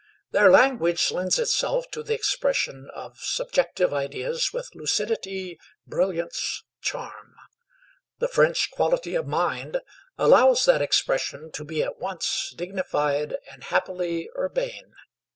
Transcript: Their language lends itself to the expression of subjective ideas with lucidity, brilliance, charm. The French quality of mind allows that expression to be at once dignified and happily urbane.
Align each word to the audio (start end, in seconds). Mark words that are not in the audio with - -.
Their 0.31 0.49
language 0.49 1.11
lends 1.11 1.37
itself 1.37 1.91
to 1.91 2.01
the 2.01 2.15
expression 2.15 2.89
of 2.95 3.19
subjective 3.19 3.93
ideas 3.93 4.49
with 4.51 4.73
lucidity, 4.73 5.59
brilliance, 5.85 6.63
charm. 6.81 7.35
The 8.17 8.27
French 8.27 8.71
quality 8.71 9.13
of 9.13 9.27
mind 9.27 9.79
allows 10.17 10.65
that 10.65 10.81
expression 10.81 11.51
to 11.51 11.63
be 11.63 11.83
at 11.83 11.99
once 11.99 12.51
dignified 12.57 13.35
and 13.51 13.63
happily 13.65 14.27
urbane. 14.35 14.95